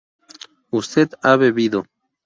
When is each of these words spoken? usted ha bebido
usted 0.71 1.09
ha 1.21 1.37
bebido 1.37 1.83